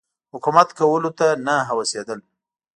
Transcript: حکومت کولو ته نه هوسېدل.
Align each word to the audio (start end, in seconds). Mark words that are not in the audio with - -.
حکومت 0.33 0.67
کولو 0.79 1.09
ته 1.19 1.27
نه 1.45 1.55
هوسېدل. 1.69 2.19